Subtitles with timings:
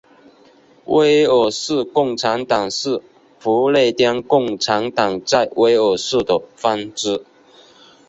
[0.85, 3.03] 威尔士共产党是
[3.39, 7.23] 不列颠共产党在威尔士的分支。